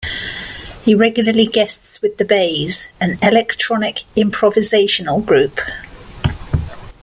[0.83, 5.59] He regularly guests with The Bays, an electronic improvisational group.